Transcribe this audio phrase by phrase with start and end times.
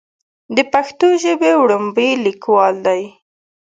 [0.55, 3.01] د پښتو ژبې وړومبے ليکوال دی